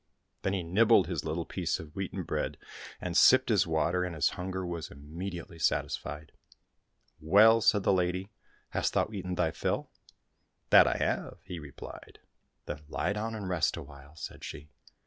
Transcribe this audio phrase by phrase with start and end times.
[0.41, 2.57] Then he nibbled his little piece of wheaten bread
[2.99, 6.31] and sipped his water, and his hunger was imme diately satisfied."
[7.19, 8.31] Well," said the lady,"
[8.71, 9.91] hast thou eaten thy fill?"—"
[10.71, 12.17] That I have," he replied.—"
[12.65, 14.69] Then lie down and rest awhile," said she.